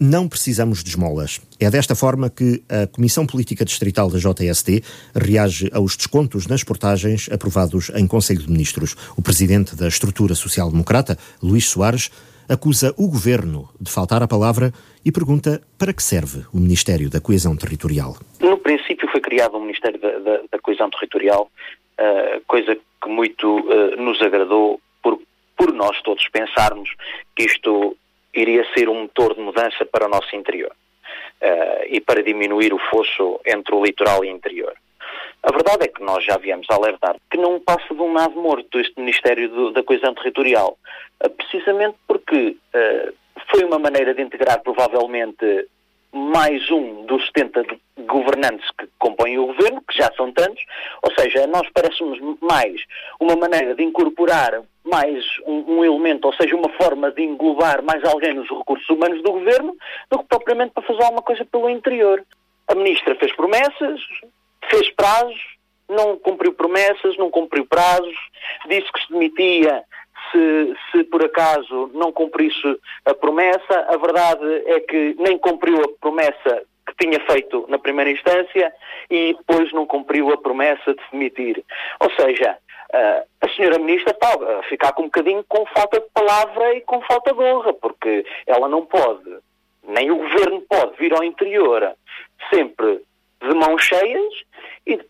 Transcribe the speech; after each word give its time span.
não 0.00 0.28
precisamos 0.28 0.82
de 0.82 0.90
esmolas. 0.90 1.40
É 1.60 1.70
desta 1.70 1.94
forma 1.94 2.30
que 2.30 2.62
a 2.68 2.86
Comissão 2.86 3.26
Política 3.26 3.64
Distrital 3.64 4.08
da 4.10 4.18
JST 4.18 4.82
reage 5.14 5.68
aos 5.72 5.96
descontos 5.96 6.46
nas 6.46 6.62
portagens 6.62 7.28
aprovados 7.30 7.90
em 7.94 8.06
Conselho 8.06 8.40
de 8.40 8.50
Ministros. 8.50 8.94
O 9.16 9.22
presidente 9.22 9.74
da 9.74 9.88
estrutura 9.88 10.34
social-democrata, 10.34 11.18
Luís 11.42 11.68
Soares, 11.68 12.10
acusa 12.48 12.94
o 12.96 13.08
governo 13.08 13.68
de 13.78 13.90
faltar 13.90 14.22
à 14.22 14.28
palavra 14.28 14.72
e 15.04 15.12
pergunta 15.12 15.60
para 15.78 15.92
que 15.92 16.02
serve 16.02 16.44
o 16.52 16.58
Ministério 16.58 17.10
da 17.10 17.20
Coesão 17.20 17.56
Territorial. 17.56 18.16
No 18.40 18.56
princípio 18.58 19.08
foi 19.10 19.20
criado 19.20 19.56
o 19.56 19.60
Ministério 19.60 20.00
da, 20.00 20.18
da, 20.18 20.40
da 20.52 20.58
Coesão 20.58 20.88
Territorial, 20.90 21.50
uh, 22.00 22.40
coisa 22.46 22.74
que 22.74 23.08
muito 23.08 23.46
uh, 23.46 23.96
nos 24.00 24.20
agradou 24.22 24.80
por, 25.02 25.20
por 25.56 25.72
nós 25.72 26.00
todos 26.02 26.26
pensarmos 26.28 26.90
que 27.36 27.44
isto 27.44 27.96
iria 28.34 28.64
ser 28.74 28.88
um 28.88 29.02
motor 29.02 29.34
de 29.34 29.40
mudança 29.40 29.84
para 29.86 30.06
o 30.06 30.08
nosso 30.08 30.34
interior 30.34 30.72
uh, 30.72 31.84
e 31.88 32.00
para 32.00 32.22
diminuir 32.22 32.72
o 32.72 32.78
fosso 32.90 33.40
entre 33.46 33.74
o 33.74 33.84
litoral 33.84 34.24
e 34.24 34.28
o 34.28 34.36
interior. 34.36 34.74
A 35.42 35.52
verdade 35.52 35.84
é 35.84 35.88
que 35.88 36.02
nós 36.02 36.24
já 36.24 36.36
viemos 36.36 36.66
alertar 36.68 37.16
que 37.30 37.38
não 37.38 37.60
passa 37.60 37.94
de 37.94 38.00
um 38.00 38.12
nado 38.12 38.34
morto 38.40 38.78
este 38.78 38.98
Ministério 38.98 39.48
do, 39.48 39.72
da 39.72 39.82
Coesão 39.82 40.14
Territorial, 40.14 40.76
uh, 41.24 41.30
precisamente 41.30 41.96
porque 42.06 42.56
uh, 42.74 43.14
foi 43.50 43.64
uma 43.64 43.78
maneira 43.78 44.14
de 44.14 44.22
integrar 44.22 44.60
provavelmente 44.62 45.68
mais 46.12 46.70
um 46.70 47.04
dos 47.04 47.26
70 47.26 47.64
governantes 48.06 48.66
que 48.78 48.88
compõem 48.98 49.38
o 49.38 49.46
governo, 49.46 49.82
que 49.82 49.96
já 49.96 50.10
são 50.16 50.32
tantos, 50.32 50.64
ou 51.02 51.12
seja, 51.18 51.46
nós 51.46 51.68
parece-nos 51.72 52.18
mais 52.40 52.80
uma 53.20 53.36
maneira 53.36 53.74
de 53.74 53.82
incorporar 53.82 54.62
mais 54.88 55.24
um, 55.46 55.78
um, 55.78 55.84
elemento, 55.84 56.26
ou 56.26 56.34
seja, 56.34 56.56
uma 56.56 56.70
forma 56.70 57.10
de 57.12 57.22
englobar 57.22 57.82
mais 57.82 58.02
alguém 58.04 58.34
nos 58.34 58.48
recursos 58.48 58.88
humanos 58.88 59.22
do 59.22 59.32
governo, 59.32 59.76
do 60.10 60.18
que 60.18 60.24
propriamente 60.26 60.72
para 60.72 60.82
fazer 60.82 61.02
alguma 61.02 61.22
coisa 61.22 61.44
pelo 61.44 61.68
interior. 61.68 62.24
A 62.66 62.74
ministra 62.74 63.14
fez 63.14 63.34
promessas, 63.34 64.00
fez 64.70 64.90
prazos, 64.94 65.58
não 65.88 66.18
cumpriu 66.18 66.52
promessas, 66.52 67.16
não 67.16 67.30
cumpriu 67.30 67.66
prazos, 67.66 68.16
disse 68.68 68.90
que 68.92 69.00
se 69.00 69.12
demitia 69.12 69.84
se, 70.30 70.74
se 70.90 71.04
por 71.04 71.24
acaso 71.24 71.90
não 71.94 72.12
cumprisse 72.12 72.78
a 73.04 73.14
promessa. 73.14 73.86
A 73.88 73.96
verdade 73.96 74.62
é 74.66 74.80
que 74.80 75.16
nem 75.18 75.38
cumpriu 75.38 75.82
a 75.82 75.88
promessa 76.00 76.62
que 76.86 77.04
tinha 77.04 77.20
feito 77.26 77.66
na 77.68 77.78
primeira 77.78 78.10
instância 78.10 78.72
e 79.10 79.34
depois 79.34 79.72
não 79.72 79.86
cumpriu 79.86 80.32
a 80.32 80.38
promessa 80.38 80.94
de 80.94 81.02
se 81.02 81.12
demitir. 81.12 81.64
Ou 82.00 82.10
seja, 82.12 82.56
a 82.92 83.48
senhora 83.54 83.78
ministra 83.78 84.12
está 84.12 84.32
a 84.32 84.62
ficar 84.64 84.92
com 84.92 85.02
um 85.02 85.06
bocadinho 85.06 85.44
com 85.48 85.64
falta 85.66 86.00
de 86.00 86.06
palavra 86.12 86.74
e 86.74 86.80
com 86.82 87.00
falta 87.02 87.32
de 87.32 87.40
honra, 87.40 87.72
porque 87.74 88.24
ela 88.46 88.68
não 88.68 88.84
pode, 88.86 89.38
nem 89.86 90.10
o 90.10 90.16
governo 90.16 90.62
pode 90.62 90.96
vir 90.96 91.12
ao 91.12 91.24
interior 91.24 91.94
sempre 92.52 93.02
de 93.40 93.54
mãos 93.54 93.82
cheias 93.82 94.37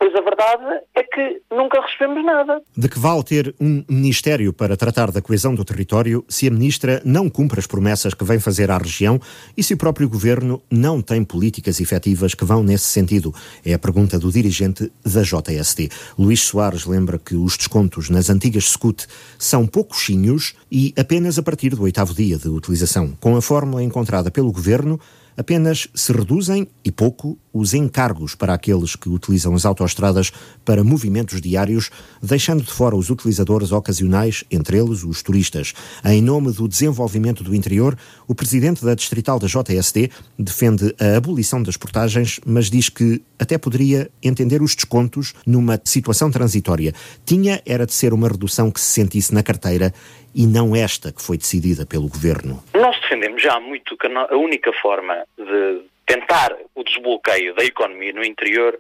depois 0.09 0.15
a 0.15 0.21
verdade 0.21 0.85
é 0.95 1.03
que 1.03 1.43
nunca 1.51 1.81
recebemos 1.81 2.25
nada. 2.25 2.61
De 2.77 2.89
que 2.89 2.99
vale 2.99 3.23
ter 3.23 3.55
um 3.61 3.85
ministério 3.89 4.53
para 4.53 4.77
tratar 4.77 5.11
da 5.11 5.21
coesão 5.21 5.55
do 5.55 5.65
território 5.65 6.25
se 6.29 6.47
a 6.47 6.51
ministra 6.51 7.03
não 7.05 7.29
cumpre 7.29 7.59
as 7.59 7.67
promessas 7.67 8.15
que 8.15 8.25
vem 8.25 8.39
fazer 8.39 8.71
à 8.71 8.79
região 8.79 9.21
e 9.57 9.63
se 9.63 9.75
o 9.75 9.77
próprio 9.77 10.09
governo 10.09 10.63
não 10.71 11.01
tem 11.01 11.25
políticas 11.25 11.81
efetivas 11.81 12.35
que 12.35 12.45
vão 12.45 12.63
nesse 12.63 12.85
sentido? 12.85 13.35
É 13.65 13.75
a 13.75 13.79
pergunta 13.79 14.19
do 14.19 14.33
dirigente 14.33 14.91
da 15.05 15.23
JST. 15.23 15.91
Luís 16.19 16.43
Soares 16.43 16.87
lembra 16.87 17.19
que 17.19 17.35
os 17.35 17.57
descontos 17.57 18.09
nas 18.11 18.31
antigas 18.31 18.71
SCUT 18.71 19.07
são 19.39 19.67
poucochinhos 19.67 20.55
e 20.71 20.95
apenas 20.99 21.39
a 21.39 21.43
partir 21.43 21.71
do 21.71 21.83
oitavo 21.83 22.15
dia 22.15 22.39
de 22.39 22.49
utilização. 22.49 23.13
Com 23.21 23.37
a 23.37 23.43
fórmula 23.43 23.83
encontrada 23.83 24.31
pelo 24.31 24.53
governo, 24.53 24.99
apenas 25.39 25.89
se 25.95 26.13
reduzem, 26.13 26.67
e 26.85 26.91
pouco, 26.91 27.39
os 27.53 27.73
encargos 27.73 28.35
para 28.35 28.53
aqueles 28.53 28.97
que 28.97 29.09
utilizam 29.09 29.55
as 29.55 29.65
autoestradas 29.65 30.33
para 30.65 30.83
movimentos 30.83 31.41
diários, 31.41 31.91
deixando 32.21 32.65
de 32.65 32.73
fora 32.73 32.97
os 32.97 33.09
utilizadores 33.09 33.71
ocasionais, 33.71 34.45
entre 34.51 34.79
eles 34.79 35.05
os 35.05 35.23
turistas. 35.23 35.73
Em 36.05 36.21
nome 36.21 36.53
do 36.53 36.67
desenvolvimento 36.67 37.45
do 37.45 37.55
interior, 37.55 37.97
o 38.27 38.35
presidente 38.35 38.85
da 38.85 38.95
distrital 38.95 39.39
da 39.39 39.47
JSD 39.47 40.11
defende 40.37 40.95
a 41.01 41.17
abolição 41.17 41.63
das 41.63 41.77
portagens, 41.77 42.41
mas 42.45 42.69
diz 42.69 42.89
que 42.89 43.23
até 43.39 43.57
poderia 43.57 44.11
entender 44.21 44.61
os 44.61 44.75
descontos 44.75 45.35
numa 45.47 45.81
situação 45.85 46.31
transitória. 46.31 46.93
Tinha 47.25 47.63
era 47.65 47.87
de 47.87 47.95
ser 47.95 48.13
uma 48.13 48.29
redução 48.29 48.71
que 48.73 48.81
se 48.81 48.91
sentisse 48.91 49.33
na 49.33 49.43
carteira 49.43 49.95
e 50.35 50.47
não 50.47 50.75
esta 50.75 51.13
que 51.13 51.23
foi 51.23 51.39
decidida 51.39 51.87
pelo 51.87 52.09
governo? 52.09 52.63
Defendemos 53.09 53.43
já 53.43 53.59
muito 53.59 53.97
que 53.97 54.07
a 54.07 54.37
única 54.37 54.71
forma 54.75 55.27
de 55.39 55.83
tentar 56.07 56.55
o 56.75 56.85
desbloqueio 56.85 57.55
da 57.55 57.65
economia 57.65 58.13
no 58.13 58.23
interior, 58.23 58.79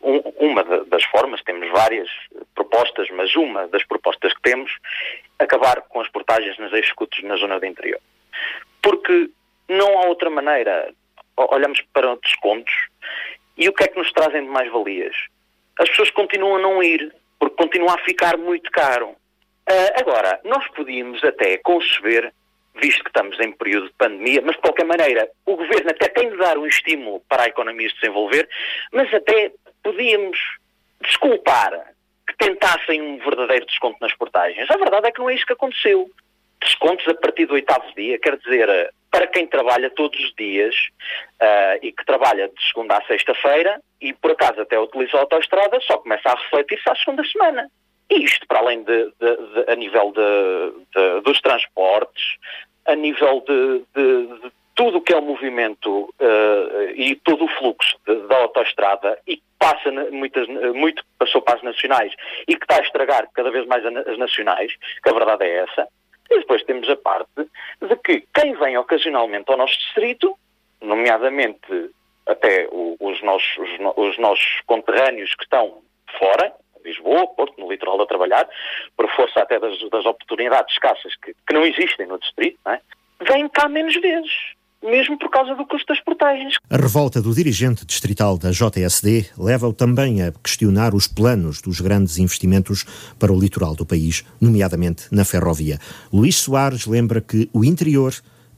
uma 0.00 0.62
das 0.84 1.02
formas, 1.04 1.42
temos 1.42 1.70
várias 1.70 2.08
propostas, 2.54 3.08
mas 3.10 3.34
uma 3.34 3.66
das 3.68 3.82
propostas 3.84 4.34
que 4.34 4.42
temos, 4.42 4.70
acabar 5.38 5.80
com 5.82 6.00
as 6.00 6.08
portagens 6.08 6.58
nas 6.58 6.72
executos 6.72 7.22
na 7.22 7.36
zona 7.36 7.58
do 7.58 7.66
interior. 7.66 8.00
Porque 8.82 9.30
não 9.68 9.98
há 9.98 10.06
outra 10.06 10.28
maneira. 10.28 10.92
Olhamos 11.36 11.80
para 11.92 12.12
os 12.12 12.20
descontos 12.20 12.74
e 13.56 13.68
o 13.68 13.72
que 13.72 13.84
é 13.84 13.88
que 13.88 13.98
nos 13.98 14.12
trazem 14.12 14.42
de 14.42 14.48
mais-valias? 14.48 15.16
As 15.78 15.88
pessoas 15.88 16.10
continuam 16.10 16.56
a 16.56 16.60
não 16.60 16.82
ir, 16.82 17.12
porque 17.38 17.56
continua 17.56 17.94
a 17.94 18.04
ficar 18.04 18.36
muito 18.36 18.70
caro. 18.70 19.08
Uh, 19.08 20.00
agora, 20.00 20.38
nós 20.44 20.68
podíamos 20.68 21.24
até 21.24 21.56
conceber, 21.58 22.32
visto 22.74 23.02
que 23.02 23.10
estamos 23.10 23.38
em 23.40 23.52
período 23.52 23.86
de 23.86 23.94
pandemia, 23.94 24.42
mas 24.44 24.56
de 24.56 24.62
qualquer 24.62 24.84
maneira, 24.84 25.28
o 25.46 25.56
governo 25.56 25.90
até 25.90 26.08
tem 26.08 26.30
de 26.30 26.36
dar 26.36 26.58
um 26.58 26.66
estímulo 26.66 27.20
para 27.28 27.44
a 27.44 27.48
economia 27.48 27.88
se 27.88 27.96
desenvolver, 27.96 28.48
mas 28.92 29.12
até 29.12 29.52
podíamos 29.82 30.38
desculpar 31.02 31.94
que 32.26 32.36
tentassem 32.36 33.00
um 33.00 33.18
verdadeiro 33.18 33.66
desconto 33.66 33.98
nas 34.00 34.14
portagens. 34.14 34.70
A 34.70 34.76
verdade 34.76 35.08
é 35.08 35.12
que 35.12 35.20
não 35.20 35.30
é 35.30 35.34
isso 35.34 35.46
que 35.46 35.52
aconteceu. 35.52 36.10
Descontos 36.60 37.06
a 37.08 37.14
partir 37.14 37.46
do 37.46 37.54
oitavo 37.54 37.84
dia, 37.94 38.18
quer 38.18 38.38
dizer, 38.38 38.90
para 39.10 39.26
quem 39.26 39.46
trabalha 39.46 39.90
todos 39.90 40.18
os 40.18 40.34
dias 40.34 40.74
uh, 41.40 41.78
e 41.82 41.92
que 41.92 42.04
trabalha 42.04 42.48
de 42.48 42.68
segunda 42.68 42.96
à 42.96 43.04
sexta-feira 43.04 43.80
e 44.00 44.12
por 44.14 44.32
acaso 44.32 44.60
até 44.60 44.78
utiliza 44.78 45.16
a 45.16 45.20
autoestrada, 45.20 45.78
só 45.82 45.98
começa 45.98 46.28
a 46.28 46.34
refletir-se 46.34 46.88
à 46.88 46.96
segunda 46.96 47.22
semana. 47.24 47.70
E 48.14 48.24
isto 48.24 48.46
para 48.46 48.60
além 48.60 48.82
de, 48.84 49.12
de, 49.20 49.36
de 49.36 49.70
a 49.70 49.74
nível 49.74 50.12
de, 50.12 51.20
dos 51.22 51.40
transportes, 51.40 52.36
a 52.86 52.94
nível 52.94 53.44
de, 53.46 53.82
tudo 54.74 54.98
o 54.98 55.00
que 55.00 55.12
é 55.12 55.16
o 55.16 55.22
movimento 55.22 56.12
uh, 56.20 56.90
e 56.94 57.16
todo 57.16 57.44
o 57.44 57.48
fluxo 57.48 57.96
da 58.28 58.36
autoestrada 58.38 59.18
e 59.26 59.36
que 59.36 59.42
passa 59.58 59.90
muitas, 60.10 60.46
muito 60.74 61.02
passou 61.18 61.40
para 61.40 61.56
as 61.56 61.62
nacionais 61.62 62.12
e 62.46 62.56
que 62.56 62.64
está 62.64 62.76
a 62.76 62.82
estragar 62.82 63.28
cada 63.32 63.50
vez 63.50 63.66
mais 63.66 63.84
as 63.84 64.18
nacionais, 64.18 64.74
que 65.02 65.08
a 65.08 65.12
verdade 65.12 65.44
é 65.44 65.58
essa. 65.58 65.88
E 66.30 66.38
depois 66.38 66.62
temos 66.64 66.88
a 66.88 66.96
parte 66.96 67.28
de 67.36 67.96
que 67.96 68.24
quem 68.34 68.54
vem 68.54 68.76
ocasionalmente 68.76 69.50
ao 69.50 69.56
nosso 69.56 69.78
distrito, 69.78 70.36
nomeadamente 70.80 71.90
até 72.26 72.68
os 72.72 73.22
nossos, 73.22 73.68
os 73.96 74.18
nossos 74.18 74.60
conterrâneos 74.66 75.34
que 75.34 75.44
estão 75.44 75.82
fora, 76.18 76.52
Lisboa, 76.84 77.26
Porto, 77.28 77.58
no 77.58 77.70
litoral 77.70 78.00
a 78.02 78.06
trabalhar, 78.06 78.48
por 78.96 79.08
força 79.14 79.40
até 79.40 79.58
das, 79.58 79.78
das 79.90 80.04
oportunidades 80.04 80.72
escassas 80.72 81.14
que, 81.16 81.34
que, 81.46 81.54
não 81.54 81.64
existem 81.64 82.06
no 82.06 82.18
distrito, 82.18 82.58
não 82.64 82.72
é? 82.72 82.80
vêm 83.26 83.48
cá 83.48 83.68
menos 83.68 83.94
vezes. 84.00 84.30
Mesmo 84.82 85.18
por 85.18 85.30
causa 85.30 85.54
do 85.54 85.64
custo 85.66 85.94
das 85.94 86.00
portagens. 86.00 86.56
A 86.68 86.76
revolta 86.76 87.22
do 87.22 87.34
dirigente 87.34 87.86
distrital 87.86 88.36
da 88.36 88.50
JSD 88.50 89.30
leva-o 89.38 89.72
também 89.72 90.22
a 90.22 90.30
questionar 90.30 90.94
os 90.94 91.08
planos 91.08 91.62
dos 91.62 91.80
grandes 91.80 92.18
investimentos 92.18 92.84
para 93.18 93.32
o 93.32 93.40
litoral 93.40 93.74
do 93.74 93.86
país, 93.86 94.26
nomeadamente 94.38 95.08
na 95.10 95.24
ferrovia. 95.24 95.78
Luís 96.12 96.36
Soares 96.36 96.86
lembra 96.86 97.22
que 97.22 97.48
o 97.54 97.64
interior 97.64 98.12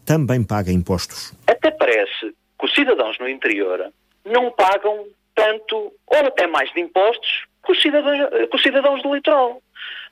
também 0.04 0.42
paga 0.42 0.72
impostos. 0.72 1.32
Até 1.46 1.70
parece 1.70 2.34
que 2.58 2.66
os 2.66 2.74
cidadãos 2.74 3.16
no 3.20 3.28
interior 3.28 3.92
não 4.24 4.50
pagam 4.50 5.06
tanto 5.32 5.92
ou 6.06 6.18
até 6.26 6.46
mais 6.46 6.72
de 6.72 6.80
impostos 6.80 7.46
com 7.66 7.72
os, 7.72 7.82
cidadãos, 7.82 8.30
com 8.48 8.56
os 8.56 8.62
cidadãos 8.62 9.02
do 9.02 9.14
litoral. 9.14 9.60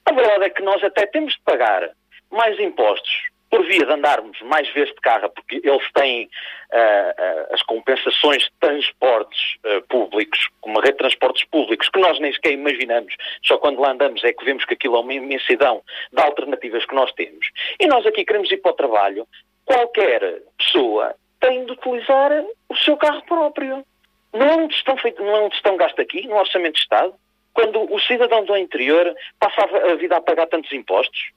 A 0.05 0.13
verdade 0.13 0.45
é 0.45 0.51
que 0.51 0.63
nós 0.63 0.83
até 0.83 1.07
temos 1.07 1.33
de 1.33 1.41
pagar 1.45 1.89
mais 2.31 2.59
impostos 2.59 3.33
por 3.49 3.65
via 3.67 3.87
de 3.87 3.93
andarmos 3.93 4.41
mais 4.43 4.69
vezes 4.73 4.93
de 4.93 5.01
carro, 5.01 5.31
porque 5.31 5.61
eles 5.63 5.93
têm 5.93 6.25
uh, 6.25 7.55
as 7.55 7.63
compensações 7.63 8.43
de 8.43 8.51
transportes 8.59 9.57
uh, 9.65 9.81
públicos, 9.83 10.49
como 10.61 10.81
a 10.81 10.83
rede 10.83 10.95
de 10.95 10.99
transportes 10.99 11.45
públicos, 11.45 11.89
que 11.89 12.01
nós 12.01 12.19
nem 12.19 12.33
sequer 12.33 12.51
imaginamos, 12.51 13.15
só 13.45 13.57
quando 13.59 13.81
lá 13.81 13.93
andamos 13.93 14.25
é 14.25 14.33
que 14.33 14.45
vemos 14.45 14.65
que 14.65 14.75
aquilo 14.75 14.97
é 14.97 15.01
uma 15.01 15.15
imensidão 15.15 15.83
de 16.13 16.21
alternativas 16.21 16.85
que 16.85 16.97
nós 16.97 17.13
temos. 17.13 17.47
E 17.79 17.87
nós 17.87 18.05
aqui 18.05 18.25
queremos 18.25 18.51
ir 18.51 18.57
para 18.57 18.73
o 18.73 18.75
trabalho, 18.75 19.29
qualquer 19.65 20.43
pessoa 20.59 21.15
tem 21.39 21.65
de 21.65 21.73
utilizar 21.73 22.33
o 22.69 22.77
seu 22.79 22.97
carro 22.97 23.23
próprio. 23.25 23.87
Não 24.33 24.47
é 24.65 24.97
feito, 24.97 25.23
não 25.23 25.37
é 25.37 25.41
um 25.43 25.51
testão 25.51 25.77
gasto 25.77 26.01
aqui, 26.01 26.27
no 26.27 26.35
Orçamento 26.35 26.75
de 26.75 26.81
Estado, 26.81 27.15
quando 27.55 27.93
o 27.93 28.01
cidadão 28.01 28.45
do 28.45 28.57
interior 28.57 29.15
passa 29.39 29.63
a 29.63 29.95
vida 29.95 30.17
a 30.17 30.21
pagar 30.21 30.47
tantos 30.47 30.73
impostos? 30.73 31.33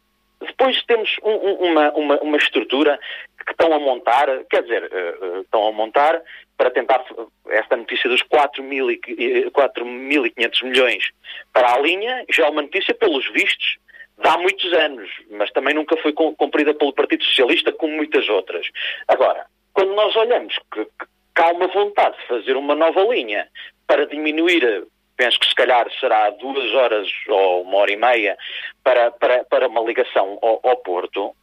depois 0.46 0.84
temos 0.84 1.16
um, 1.24 1.34
uma, 1.34 1.92
uma, 1.94 2.20
uma 2.20 2.38
estrutura 2.38 3.00
que 3.46 3.52
estão 3.52 3.74
a 3.74 3.80
montar, 3.80 4.28
quer 4.50 4.62
dizer, 4.64 4.84
uh, 4.84 5.42
estão 5.42 5.68
a 5.68 5.72
montar 5.72 6.22
para 6.58 6.70
tentar 6.70 7.04
esta 7.50 7.78
notícia 7.78 8.10
dos 8.10 8.22
4.500 8.24 10.64
milhões 10.64 11.10
para 11.54 11.74
a 11.74 11.80
linha, 11.80 12.26
já 12.30 12.46
é 12.46 12.50
uma 12.50 12.62
notícia 12.62 12.94
pelos 12.94 13.28
vistos 13.32 13.78
de 14.18 14.28
há 14.28 14.38
muitos 14.38 14.72
anos, 14.74 15.10
mas 15.30 15.52
também 15.52 15.74
nunca 15.74 15.96
foi 15.98 16.12
cumprida 16.14 16.74
pelo 16.74 16.94
Partido 16.94 17.24
Socialista, 17.24 17.72
como 17.72 17.96
muitas 17.96 18.28
outras. 18.30 18.68
Agora, 19.08 19.46
quando 19.74 19.94
nós 19.94 20.16
olhamos 20.16 20.58
que, 20.74 20.86
que 20.86 21.42
há 21.42 21.52
uma 21.52 21.68
vontade 21.68 22.18
de 22.18 22.28
fazer 22.28 22.58
uma 22.58 22.74
nova 22.74 23.02
linha 23.04 23.48
para 23.86 24.08
diminuir, 24.08 24.88
penso 25.18 25.40
que 25.40 25.48
se 25.48 25.56
calhar 25.56 25.86
será 26.00 26.30
duas 26.30 26.74
horas 26.74 27.08
ou 27.28 27.64
uma 27.64 27.78
hora 27.78 27.92
e 27.92 27.98
meia 27.98 28.38
para, 28.84 29.12
para, 29.12 29.44
para 29.46 29.68
uma 29.68 29.82
ligação 29.82 30.38
ao, 30.42 30.60
ao 30.64 30.78
Porto, 30.78 31.36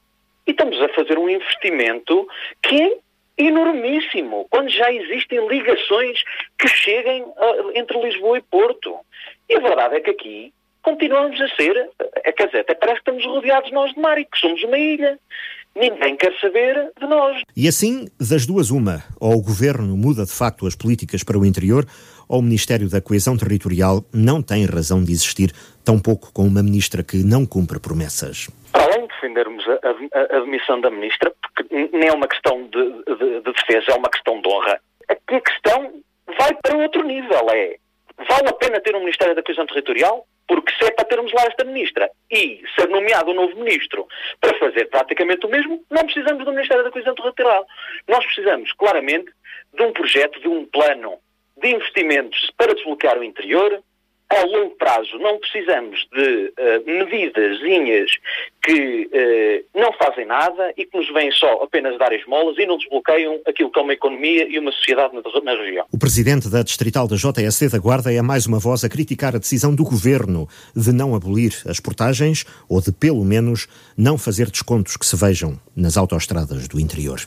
e 0.46 0.52
estamos 0.52 0.80
a 0.80 0.88
fazer 0.90 1.18
um 1.18 1.28
investimento 1.28 2.26
que 2.62 2.80
é 2.80 2.96
enormíssimo, 3.36 4.46
quando 4.48 4.70
já 4.70 4.92
existem 4.92 5.46
ligações 5.48 6.22
que 6.58 6.68
cheguem 6.68 7.22
uh, 7.22 7.72
entre 7.74 8.00
Lisboa 8.00 8.38
e 8.38 8.42
Porto. 8.42 8.96
E 9.48 9.56
a 9.56 9.60
verdade 9.60 9.96
é 9.96 10.00
que 10.00 10.10
aqui 10.10 10.52
continuamos 10.82 11.40
a 11.40 11.48
ser, 11.56 11.90
é, 12.22 12.30
quer 12.30 12.46
dizer, 12.46 12.60
até 12.60 12.74
parece 12.74 13.02
que 13.02 13.10
estamos 13.10 13.24
rodeados 13.24 13.72
nós 13.72 13.92
de 13.92 14.00
mar 14.00 14.18
e 14.18 14.24
que 14.24 14.38
somos 14.38 14.62
uma 14.62 14.78
ilha. 14.78 15.18
Ninguém 15.74 16.16
quer 16.16 16.32
saber 16.40 16.92
de 17.00 17.06
nós. 17.08 17.42
E 17.56 17.66
assim, 17.66 18.06
das 18.20 18.46
duas, 18.46 18.70
uma, 18.70 19.02
ou 19.18 19.32
o 19.32 19.42
governo 19.42 19.96
muda 19.96 20.24
de 20.24 20.30
facto 20.30 20.68
as 20.68 20.76
políticas 20.76 21.24
para 21.24 21.36
o 21.36 21.44
interior, 21.44 21.84
ou 22.28 22.40
o 22.40 22.42
Ministério 22.42 22.88
da 22.88 23.00
Coesão 23.00 23.36
Territorial 23.36 24.04
não 24.12 24.42
tem 24.42 24.66
razão 24.66 25.02
de 25.02 25.12
existir, 25.12 25.52
tampouco 25.84 26.32
com 26.32 26.42
uma 26.42 26.62
ministra 26.62 27.02
que 27.02 27.18
não 27.24 27.46
cumpre 27.46 27.78
promessas. 27.78 28.48
Para 28.72 28.84
além 28.84 29.06
de 29.06 29.14
defendermos 29.14 29.64
a, 29.68 29.72
a, 29.72 30.36
a 30.36 30.40
demissão 30.40 30.80
da 30.80 30.90
ministra, 30.90 31.32
porque 31.42 31.88
nem 31.92 32.08
é 32.08 32.12
uma 32.12 32.28
questão 32.28 32.68
de, 32.68 32.92
de, 33.16 33.40
de 33.40 33.52
defesa, 33.52 33.92
é 33.92 33.94
uma 33.94 34.08
questão 34.08 34.40
de 34.40 34.48
honra, 34.48 34.80
aqui 35.08 35.34
a 35.34 35.40
questão 35.40 35.92
vai 36.38 36.54
para 36.62 36.78
outro 36.78 37.02
nível. 37.04 37.50
É, 37.50 37.76
vale 38.28 38.48
a 38.48 38.52
pena 38.52 38.80
ter 38.80 38.94
um 38.94 39.00
Ministério 39.00 39.34
da 39.34 39.42
Coesão 39.42 39.66
Territorial? 39.66 40.26
Porque 40.46 40.72
se 40.74 40.84
é 40.84 40.90
para 40.90 41.06
termos 41.06 41.32
lá 41.32 41.42
esta 41.44 41.64
ministra 41.64 42.10
e 42.30 42.62
ser 42.78 42.88
nomeado 42.88 43.30
um 43.30 43.34
novo 43.34 43.56
ministro 43.56 44.06
para 44.40 44.58
fazer 44.58 44.90
praticamente 44.90 45.46
o 45.46 45.48
mesmo, 45.48 45.82
não 45.90 46.04
precisamos 46.04 46.44
do 46.44 46.52
Ministério 46.52 46.84
da 46.84 46.90
Coesão 46.90 47.14
Territorial. 47.14 47.66
Nós 48.06 48.24
precisamos, 48.26 48.70
claramente, 48.72 49.32
de 49.72 49.82
um 49.82 49.92
projeto, 49.92 50.38
de 50.40 50.48
um 50.48 50.66
plano 50.66 51.18
de 51.60 51.68
investimentos 51.68 52.52
para 52.56 52.74
desbloquear 52.74 53.18
o 53.18 53.24
interior, 53.24 53.82
a 54.30 54.44
longo 54.44 54.74
prazo 54.76 55.18
não 55.18 55.38
precisamos 55.38 56.06
de 56.12 56.52
uh, 56.58 56.86
medidazinhas 56.86 58.10
que 58.62 59.06
uh, 59.06 59.78
não 59.78 59.92
fazem 59.92 60.26
nada 60.26 60.72
e 60.76 60.86
que 60.86 60.96
nos 60.96 61.12
vêm 61.12 61.30
só 61.30 61.62
apenas 61.62 61.98
dar 61.98 62.12
esmolas 62.12 62.56
e 62.58 62.66
não 62.66 62.78
desbloqueiam 62.78 63.40
aquilo 63.46 63.70
que 63.70 63.78
é 63.78 63.82
uma 63.82 63.92
economia 63.92 64.48
e 64.48 64.58
uma 64.58 64.72
sociedade 64.72 65.14
na, 65.14 65.22
na 65.42 65.62
região. 65.62 65.86
O 65.92 65.98
presidente 65.98 66.48
da 66.48 66.62
Distrital 66.62 67.06
da 67.06 67.16
JSC 67.16 67.68
da 67.68 67.78
Guarda 67.78 68.12
é 68.12 68.22
mais 68.22 68.46
uma 68.46 68.58
voz 68.58 68.82
a 68.82 68.88
criticar 68.88 69.36
a 69.36 69.38
decisão 69.38 69.74
do 69.74 69.84
governo 69.84 70.48
de 70.74 70.92
não 70.92 71.14
abolir 71.14 71.52
as 71.68 71.78
portagens 71.78 72.44
ou 72.68 72.80
de, 72.80 72.92
pelo 72.92 73.24
menos, 73.24 73.68
não 73.96 74.16
fazer 74.16 74.50
descontos 74.50 74.96
que 74.96 75.06
se 75.06 75.16
vejam 75.16 75.60
nas 75.76 75.96
autoestradas 75.96 76.66
do 76.66 76.80
interior. 76.80 77.20